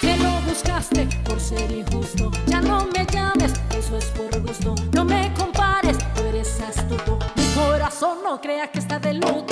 Que 0.00 0.16
lo 0.16 0.40
buscaste 0.40 1.06
por 1.24 1.38
ser 1.40 1.70
injusto, 1.70 2.32
ya 2.46 2.60
no 2.60 2.86
me 2.86 3.06
llames, 3.06 3.52
eso 3.70 3.96
es 3.96 4.06
por 4.06 4.40
gusto. 4.42 4.74
No 4.92 5.04
me 5.04 5.32
compares, 5.34 5.98
tú 6.14 6.22
eres 6.22 6.60
astuto. 6.60 7.18
Mi 7.36 7.44
corazón 7.54 8.18
no 8.24 8.40
crea 8.40 8.72
que 8.72 8.80
está 8.80 8.98
de 8.98 9.14
luto. 9.14 9.45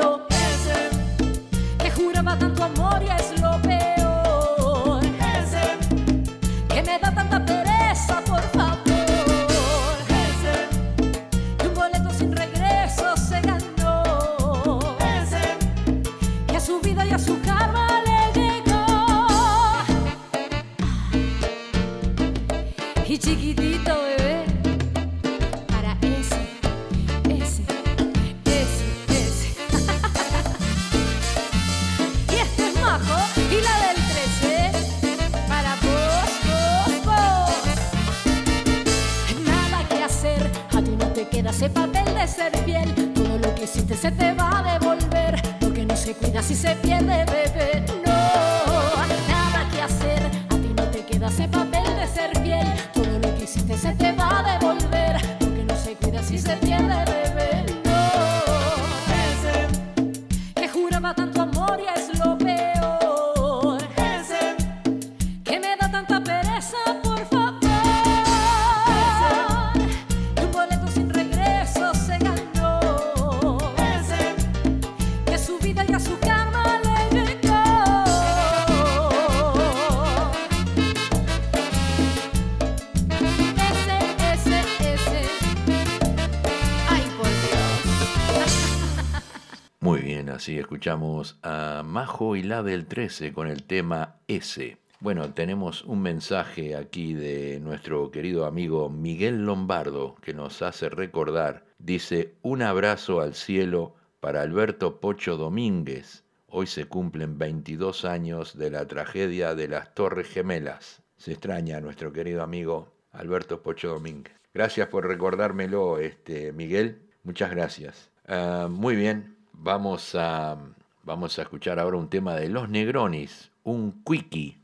escuchamos 90.94 91.38
a 91.42 91.82
Majo 91.84 92.36
y 92.36 92.44
la 92.44 92.62
del 92.62 92.86
13 92.86 93.32
con 93.32 93.48
el 93.48 93.64
tema 93.64 94.20
S. 94.28 94.78
Bueno, 95.00 95.34
tenemos 95.34 95.82
un 95.82 96.00
mensaje 96.02 96.76
aquí 96.76 97.14
de 97.14 97.58
nuestro 97.58 98.12
querido 98.12 98.46
amigo 98.46 98.88
Miguel 98.90 99.44
Lombardo 99.44 100.14
que 100.22 100.34
nos 100.34 100.62
hace 100.62 100.88
recordar. 100.88 101.64
Dice, 101.78 102.36
un 102.42 102.62
abrazo 102.62 103.20
al 103.20 103.34
cielo 103.34 103.96
para 104.20 104.42
Alberto 104.42 105.00
Pocho 105.00 105.36
Domínguez. 105.36 106.22
Hoy 106.46 106.68
se 106.68 106.84
cumplen 106.84 107.38
22 107.38 108.04
años 108.04 108.56
de 108.56 108.70
la 108.70 108.86
tragedia 108.86 109.56
de 109.56 109.66
las 109.66 109.94
Torres 109.96 110.28
Gemelas. 110.28 111.02
Se 111.16 111.32
extraña 111.32 111.80
nuestro 111.80 112.12
querido 112.12 112.40
amigo 112.40 112.92
Alberto 113.10 113.64
Pocho 113.64 113.88
Domínguez. 113.88 114.34
Gracias 114.54 114.86
por 114.86 115.08
recordármelo, 115.08 115.98
este, 115.98 116.52
Miguel. 116.52 117.02
Muchas 117.24 117.50
gracias. 117.50 118.12
Ah, 118.28 118.68
muy 118.70 118.94
bien, 118.94 119.36
vamos 119.52 120.14
a 120.14 120.56
Vamos 121.04 121.38
a 121.38 121.42
escuchar 121.42 121.78
ahora 121.78 121.98
un 121.98 122.08
tema 122.08 122.34
de 122.34 122.48
Los 122.48 122.70
Negronis, 122.70 123.50
un 123.62 124.02
quickie. 124.04 124.58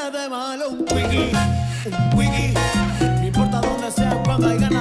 tiene 0.00 0.18
de 0.18 0.28
malo 0.28 0.70
un 0.70 0.80
wiki, 0.80 1.30
un 1.86 2.18
wiki. 2.18 2.54
No 3.00 3.26
importa 3.26 3.60
dónde 3.60 3.90
sea, 3.90 4.22
cuando 4.24 4.48
hay 4.48 4.58
ganas. 4.58 4.79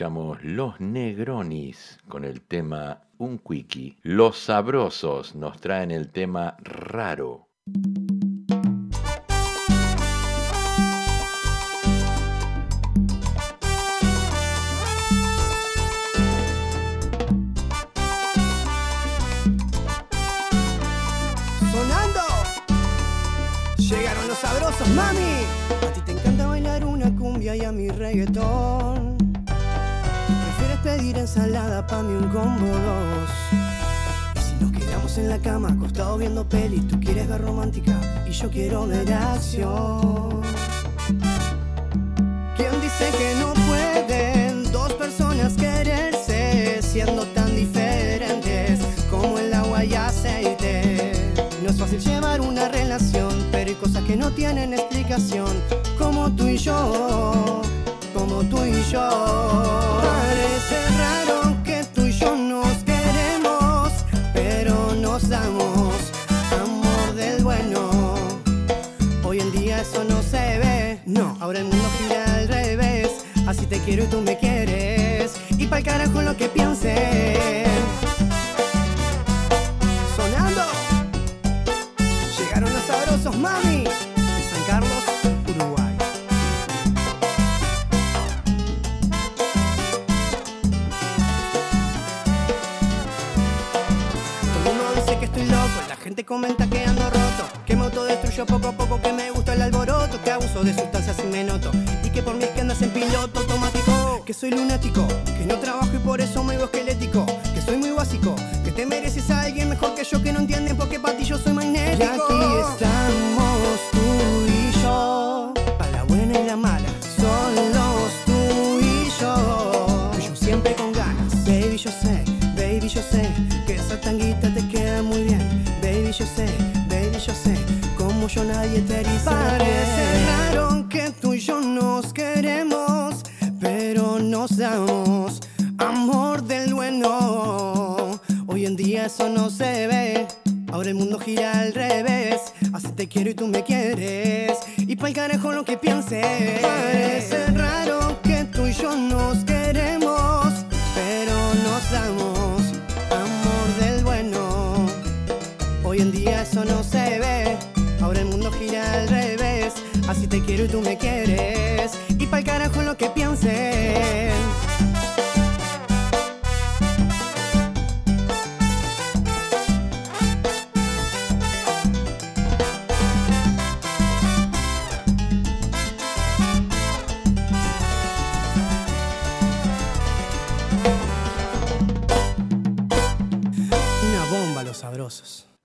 escuchamos 0.00 0.42
Los 0.42 0.80
Negronis 0.80 1.98
con 2.08 2.24
el 2.24 2.40
tema 2.40 3.02
Un 3.18 3.38
Quickie. 3.38 3.98
Los 4.00 4.38
Sabrosos 4.38 5.34
nos 5.34 5.60
traen 5.60 5.90
el 5.90 6.08
tema 6.08 6.56
Raro. 6.62 7.48
Sonando. 21.70 22.20
Llegaron 23.76 24.28
los 24.28 24.38
sabrosos, 24.38 24.88
mami. 24.94 25.44
A 25.86 25.92
ti 25.92 26.00
te 26.06 26.12
encanta 26.12 26.46
bailar 26.46 26.86
una 26.86 27.14
cumbia 27.14 27.54
y 27.54 27.64
a 27.64 27.70
mi 27.70 27.90
reggaetón 27.90 28.99
pedir 31.10 31.18
ensalada, 31.18 31.86
pa' 31.86 32.02
mí 32.02 32.14
un 32.14 32.28
combo 32.28 32.66
dos. 32.66 33.30
Y 34.36 34.40
si 34.40 34.54
nos 34.64 34.72
quedamos 34.72 35.18
en 35.18 35.28
la 35.28 35.38
cama, 35.38 35.68
acostado 35.68 36.18
viendo 36.18 36.48
peli, 36.48 36.80
tú 36.80 36.98
quieres 37.00 37.28
ver 37.28 37.40
romántica 37.40 37.98
y 38.26 38.30
yo 38.30 38.50
quiero 38.50 38.86
ver 38.86 39.12
acción. 39.12 40.42
¿Quién 42.56 42.80
dice 42.80 43.10
que 43.18 43.34
no 43.40 43.52
pueden 43.66 44.70
dos 44.72 44.92
personas 44.94 45.54
quererse 45.54 46.80
siendo 46.82 47.24
tan 47.34 47.54
diferentes 47.56 48.80
como 49.10 49.38
el 49.38 49.52
agua 49.54 49.84
y 49.84 49.94
aceite? 49.94 51.12
No 51.62 51.70
es 51.70 51.78
fácil 51.78 52.00
llevar 52.00 52.40
una 52.40 52.68
relación, 52.68 53.32
pero 53.50 53.70
hay 53.70 53.76
cosas 53.76 54.04
que 54.04 54.16
no 54.16 54.30
tienen 54.30 54.74
explicación, 54.74 55.50
como 55.98 56.30
tú 56.32 56.48
y 56.48 56.56
yo. 56.56 57.69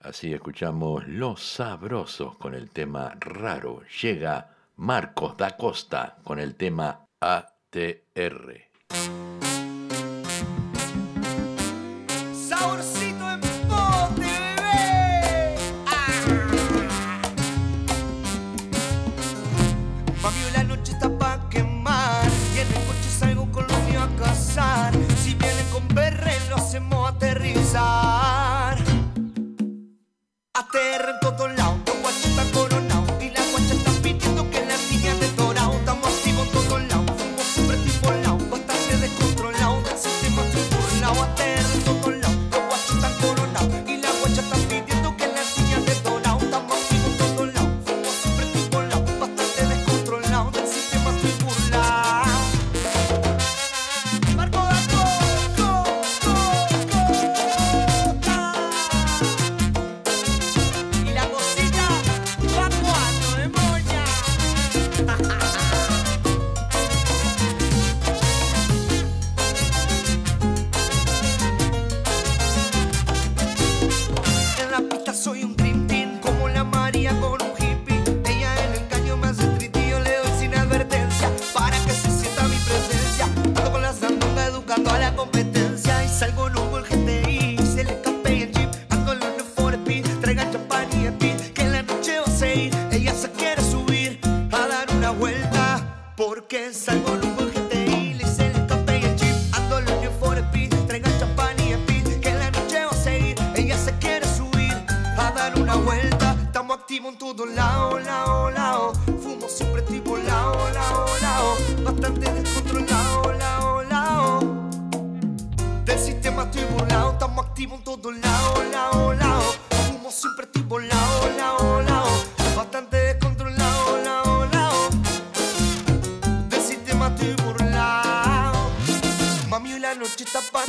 Así 0.02 0.34
escuchamos 0.34 1.08
Los 1.08 1.42
Sabrosos 1.42 2.38
con 2.38 2.54
el 2.54 2.70
tema 2.70 3.16
Raro. 3.22 3.82
Llega 4.02 4.54
Marcos 4.76 5.38
da 5.38 5.56
Costa 5.56 6.18
con 6.22 6.38
el 6.38 6.56
tema 6.56 7.08
ATR. 7.22 9.25
A 30.58 30.64
terra 30.72 31.20
tutto 31.20 31.36
todos 31.36 31.58
lados 31.58 31.85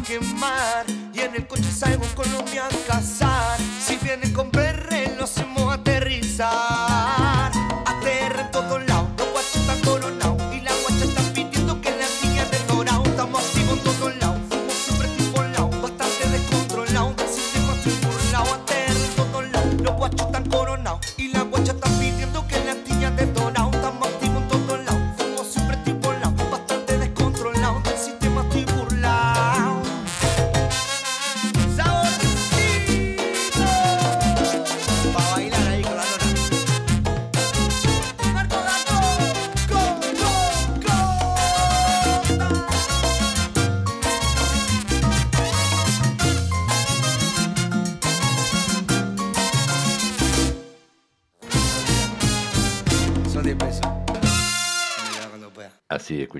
quemar. 0.06 0.86
Y 1.12 1.20
en 1.20 1.34
el 1.34 1.46
coche 1.46 1.70
salgo 1.70 2.04
con 2.14 2.30
los 2.32 2.50
miados 2.50 2.85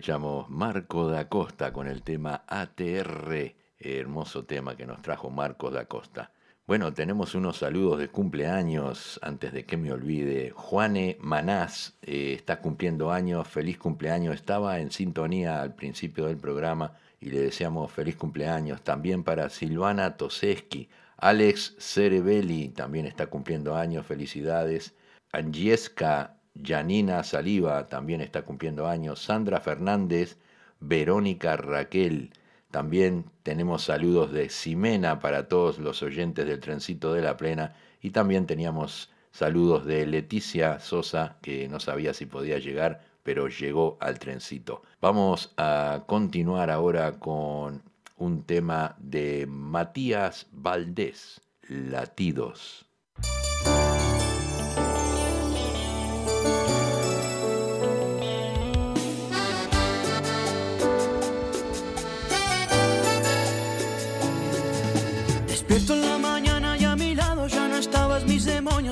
escuchamos 0.06 0.48
Marco 0.48 1.08
da 1.08 1.28
Costa 1.28 1.72
con 1.72 1.88
el 1.88 2.04
tema 2.04 2.44
ATR, 2.46 3.56
hermoso 3.76 4.44
tema 4.44 4.76
que 4.76 4.86
nos 4.86 5.02
trajo 5.02 5.30
Marco 5.30 5.68
da 5.72 5.86
Costa. 5.86 6.30
Bueno, 6.64 6.92
tenemos 6.92 7.34
unos 7.34 7.56
saludos 7.56 7.98
de 7.98 8.06
cumpleaños 8.06 9.18
antes 9.20 9.52
de 9.52 9.64
que 9.64 9.76
me 9.76 9.90
olvide. 9.90 10.52
Juane 10.54 11.16
Manás 11.18 11.98
eh, 12.02 12.34
está 12.36 12.60
cumpliendo 12.60 13.10
años, 13.10 13.48
feliz 13.48 13.78
cumpleaños. 13.78 14.36
Estaba 14.36 14.78
en 14.78 14.92
sintonía 14.92 15.60
al 15.60 15.74
principio 15.74 16.26
del 16.26 16.36
programa 16.36 16.92
y 17.18 17.30
le 17.30 17.40
deseamos 17.40 17.90
feliz 17.90 18.14
cumpleaños. 18.14 18.82
También 18.82 19.24
para 19.24 19.50
Silvana 19.50 20.16
Toseski, 20.16 20.88
Alex 21.16 21.74
Cerebelli 21.80 22.68
también 22.68 23.06
está 23.06 23.26
cumpliendo 23.26 23.74
años, 23.74 24.06
felicidades. 24.06 24.94
Angieska 25.32 26.35
Janina 26.62 27.22
Saliva 27.22 27.86
también 27.86 28.20
está 28.20 28.42
cumpliendo 28.42 28.86
años, 28.86 29.20
Sandra 29.22 29.60
Fernández, 29.60 30.38
Verónica 30.80 31.56
Raquel. 31.56 32.32
También 32.70 33.24
tenemos 33.42 33.84
saludos 33.84 34.32
de 34.32 34.48
Ximena 34.48 35.20
para 35.20 35.48
todos 35.48 35.78
los 35.78 36.02
oyentes 36.02 36.46
del 36.46 36.60
trencito 36.60 37.12
de 37.12 37.22
la 37.22 37.36
plena 37.36 37.74
y 38.00 38.10
también 38.10 38.46
teníamos 38.46 39.10
saludos 39.30 39.84
de 39.86 40.06
Leticia 40.06 40.80
Sosa 40.80 41.36
que 41.42 41.68
no 41.68 41.80
sabía 41.80 42.14
si 42.14 42.26
podía 42.26 42.58
llegar, 42.58 43.04
pero 43.22 43.48
llegó 43.48 43.96
al 44.00 44.18
trencito. 44.18 44.82
Vamos 45.00 45.52
a 45.56 46.04
continuar 46.06 46.70
ahora 46.70 47.18
con 47.18 47.82
un 48.16 48.42
tema 48.44 48.96
de 48.98 49.46
Matías 49.46 50.46
Valdés, 50.52 51.40
Latidos. 51.68 52.85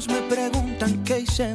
me 0.08 0.20
preguntan 0.22 1.04
qué 1.04 1.20
hice 1.20 1.54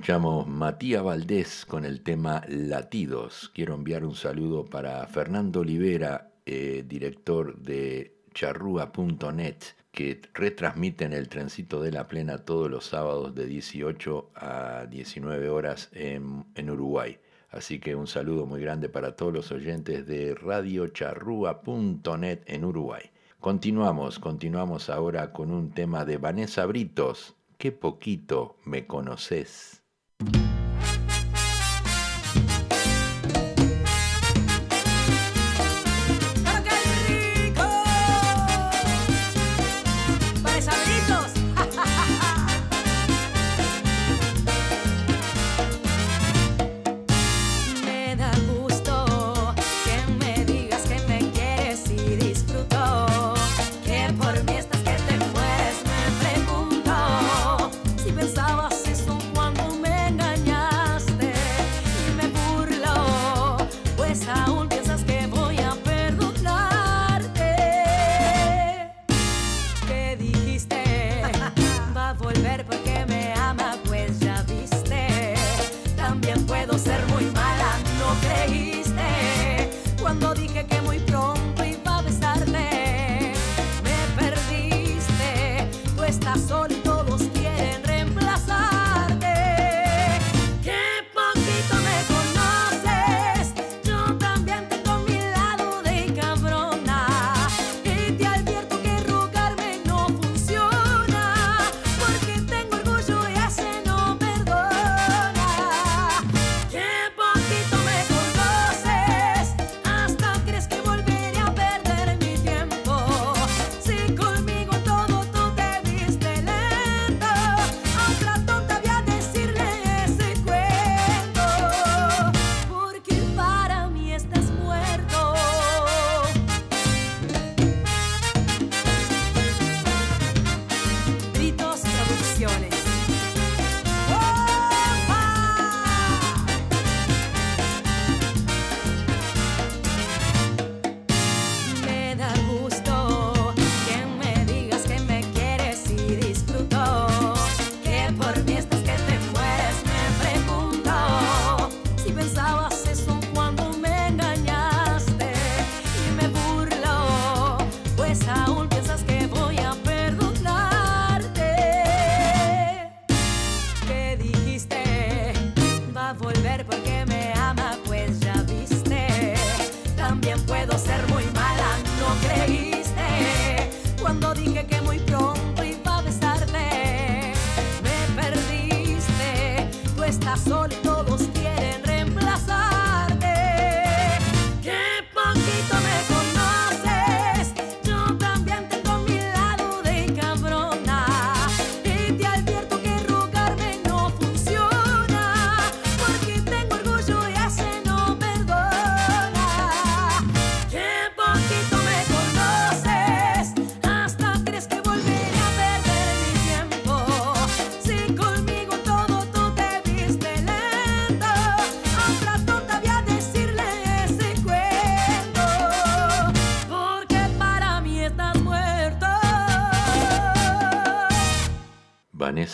escuchamos 0.00 0.46
Matías 0.46 1.02
Valdés 1.02 1.66
con 1.66 1.84
el 1.84 2.00
tema 2.00 2.42
Latidos. 2.48 3.50
Quiero 3.54 3.74
enviar 3.74 4.02
un 4.02 4.14
saludo 4.14 4.64
para 4.64 5.06
Fernando 5.08 5.60
Olivera, 5.60 6.32
eh, 6.46 6.82
director 6.88 7.54
de 7.58 8.16
charrúa.net, 8.32 9.56
que 9.92 10.22
retransmiten 10.32 11.12
el 11.12 11.28
trencito 11.28 11.82
de 11.82 11.92
la 11.92 12.08
plena 12.08 12.38
todos 12.38 12.70
los 12.70 12.86
sábados 12.86 13.34
de 13.34 13.44
18 13.44 14.30
a 14.36 14.86
19 14.88 15.50
horas 15.50 15.90
en, 15.92 16.46
Uruguay. 16.70 17.18
Así 17.50 17.78
que 17.78 17.94
un 17.94 18.06
saludo 18.06 18.46
muy 18.46 18.62
grande 18.62 18.88
para 18.88 19.14
todos 19.16 19.34
los 19.34 19.52
oyentes 19.52 20.06
de 20.06 20.34
Radio 20.34 20.84
radiocharrúa.net 20.84 22.38
en 22.46 22.64
Uruguay. 22.64 23.02
Continuamos, 23.38 24.18
continuamos 24.18 24.88
ahora 24.88 25.30
con 25.34 25.50
un 25.50 25.72
tema 25.72 26.06
de 26.06 26.16
Vanessa 26.16 26.64
Britos. 26.64 27.36
Qué 27.58 27.70
poquito 27.70 28.56
me 28.64 28.86
conoces. 28.86 29.79
thank 30.20 30.36
you 30.36 30.49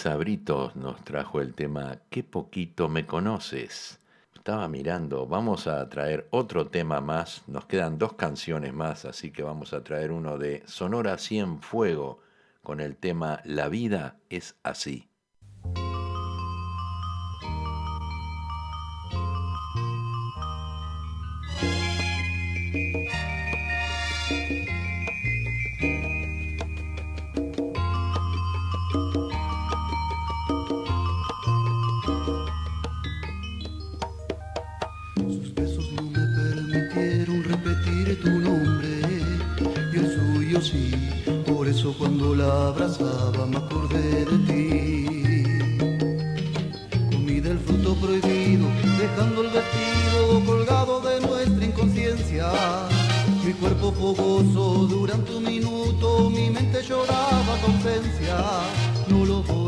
Sabritos 0.07 0.77
nos 0.77 1.05
trajo 1.05 1.41
el 1.41 1.53
tema 1.53 1.99
Qué 2.11 2.23
poquito 2.23 2.89
me 2.89 3.07
conoces. 3.07 3.99
Estaba 4.37 4.69
mirando, 4.69 5.27
vamos 5.27 5.67
a 5.67 5.89
traer 5.89 6.29
otro 6.31 6.69
tema 6.69 7.01
más, 7.01 7.43
nos 7.49 7.67
quedan 7.67 7.99
dos 7.99 8.13
canciones 8.13 8.73
más, 8.73 9.05
así 9.05 9.33
que 9.33 9.43
vamos 9.43 9.73
a 9.73 9.83
traer 9.83 10.13
uno 10.13 10.39
de 10.39 10.63
Sonora 10.65 11.19
Cien 11.19 11.61
Fuego 11.61 12.21
con 12.63 12.79
el 12.79 12.95
tema 12.95 13.41
La 13.43 13.69
vida 13.69 14.21
es 14.31 14.55
así. 14.63 15.09
Por 40.57 41.69
eso 41.69 41.95
cuando 41.99 42.35
la 42.35 42.69
abrazaba 42.69 43.45
me 43.45 43.59
acordé 43.59 44.25
de 44.25 44.39
ti. 44.47 45.43
Comí 47.11 47.41
del 47.41 47.59
fruto 47.59 47.95
prohibido, 47.97 48.67
dejando 48.99 49.43
el 49.43 49.51
vestido 49.51 50.43
colgado 50.47 51.03
de 51.03 51.21
nuestra 51.21 51.63
inconsciencia. 51.63 52.51
Mi 53.45 53.53
cuerpo 53.53 53.93
fogoso 53.93 54.87
durante 54.87 55.35
un 55.35 55.45
minuto, 55.45 56.31
mi 56.31 56.49
mente 56.49 56.83
lloraba 56.83 57.59
tu 57.63 57.73
ausencia. 57.73 58.39
No 59.09 59.27
lo 59.27 59.43
voy 59.43 59.66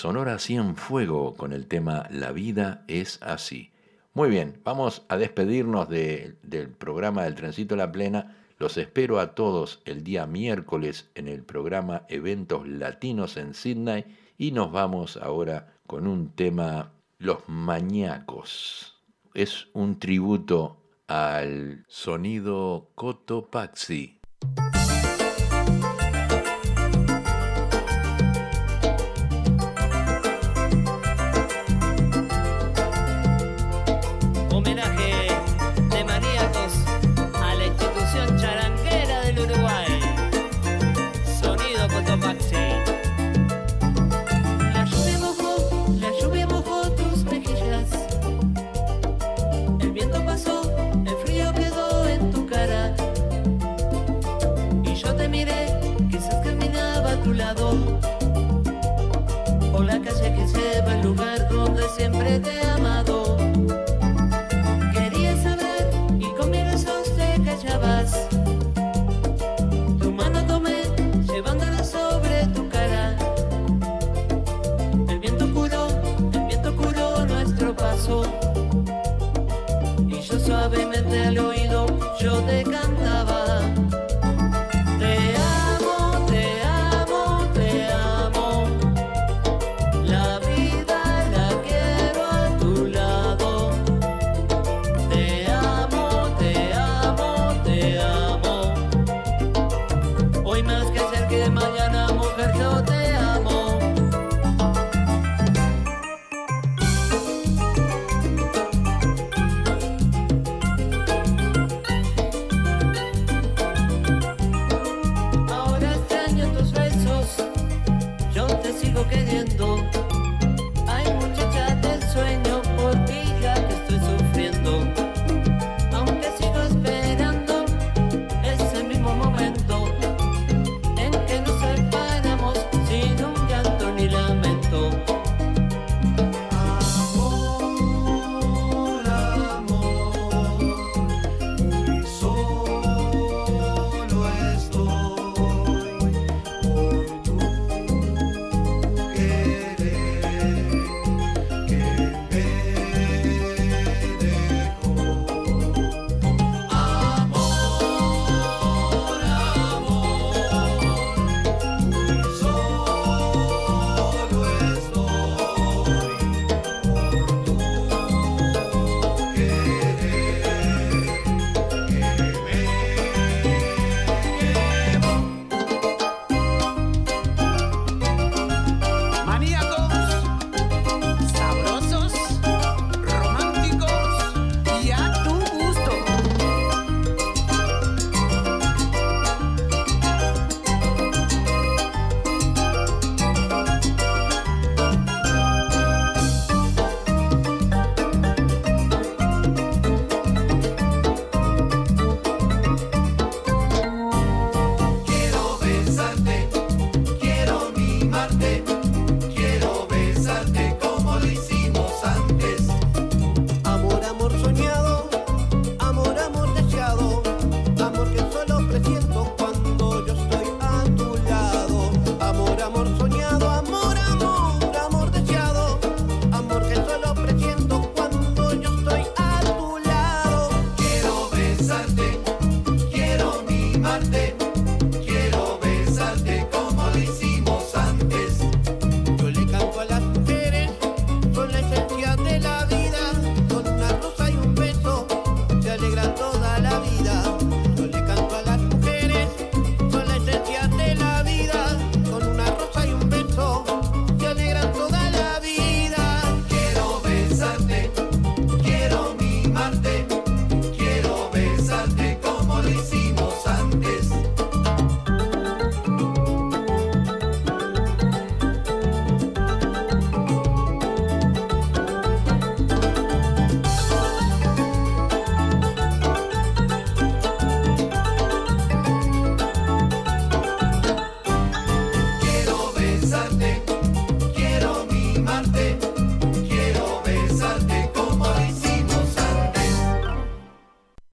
Sonora 0.00 0.38
Cienfuego 0.38 1.34
con 1.34 1.52
el 1.52 1.66
tema 1.66 2.08
La 2.10 2.32
vida 2.32 2.84
es 2.88 3.18
así. 3.20 3.70
Muy 4.14 4.30
bien, 4.30 4.58
vamos 4.64 5.04
a 5.10 5.18
despedirnos 5.18 5.90
del 5.90 6.70
programa 6.78 7.24
del 7.24 7.34
Trencito 7.34 7.76
La 7.76 7.92
Plena. 7.92 8.34
Los 8.56 8.78
espero 8.78 9.20
a 9.20 9.34
todos 9.34 9.82
el 9.84 10.02
día 10.02 10.24
miércoles 10.24 11.10
en 11.14 11.28
el 11.28 11.42
programa 11.42 12.06
Eventos 12.08 12.66
Latinos 12.66 13.36
en 13.36 13.52
Sydney 13.52 14.06
y 14.38 14.52
nos 14.52 14.72
vamos 14.72 15.18
ahora 15.18 15.74
con 15.86 16.06
un 16.06 16.30
tema 16.30 16.94
Los 17.18 17.46
Mañacos. 17.46 19.02
Es 19.34 19.68
un 19.74 19.98
tributo 19.98 20.78
al 21.08 21.84
sonido 21.88 22.88
Cotopaxi. 22.94 24.18